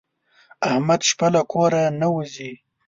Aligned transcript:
احمد 0.69 1.01
شپه 1.09 1.27
له 1.33 1.41
کوره 1.51 1.83
نه 1.99 2.07
وځي. 2.13 2.51